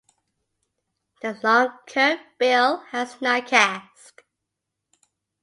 The 1.21 1.39
long 1.43 1.77
curved 1.85 2.23
bill 2.39 2.77
has 2.89 3.21
no 3.21 3.39
casque. 3.39 4.23